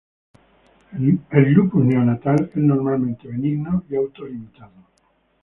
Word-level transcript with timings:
El 0.93 1.53
lupus 1.53 1.85
neonatal 1.85 2.49
es 2.55 2.55
normalmente 2.55 3.27
benigno 3.27 3.83
y 3.87 3.95
auto-limitado. 3.97 4.73